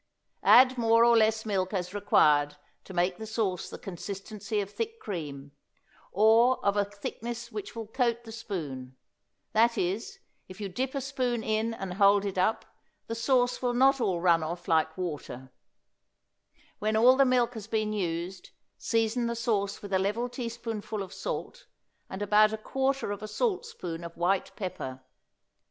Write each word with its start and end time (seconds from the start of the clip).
Add 0.41 0.79
more 0.79 1.05
or 1.05 1.15
less 1.15 1.45
milk 1.45 1.75
as 1.75 1.89
is 1.89 1.93
required 1.93 2.57
to 2.85 2.93
make 2.95 3.17
the 3.19 3.27
sauce 3.27 3.69
the 3.69 3.77
consistency 3.77 4.59
of 4.59 4.71
thick 4.71 4.99
cream, 4.99 5.51
or 6.11 6.57
of 6.65 6.75
a 6.75 6.83
thickness 6.83 7.51
which 7.51 7.75
will 7.75 7.85
coat 7.85 8.23
the 8.23 8.31
spoon; 8.31 8.95
that 9.53 9.77
is, 9.77 10.17
if 10.47 10.59
you 10.59 10.69
dip 10.69 10.95
a 10.95 11.01
spoon 11.01 11.43
in 11.43 11.75
and 11.75 11.93
hold 11.93 12.25
it 12.25 12.39
up, 12.39 12.65
the 13.05 13.13
sauce 13.13 13.61
will 13.61 13.75
not 13.75 14.01
all 14.01 14.19
run 14.19 14.41
off 14.41 14.67
like 14.67 14.97
water; 14.97 15.51
when 16.79 16.97
all 16.97 17.15
the 17.15 17.23
milk 17.23 17.53
has 17.53 17.67
been 17.67 17.93
used, 17.93 18.49
season 18.79 19.27
the 19.27 19.35
sauce 19.35 19.83
with 19.83 19.93
a 19.93 19.99
level 19.99 20.27
teaspoonful 20.27 21.03
of 21.03 21.13
salt 21.13 21.67
and 22.09 22.23
about 22.23 22.51
a 22.51 22.57
quarter 22.57 23.11
of 23.11 23.21
a 23.21 23.27
salt 23.27 23.67
spoon 23.67 24.03
of 24.03 24.17
white 24.17 24.49
pepper. 24.55 25.03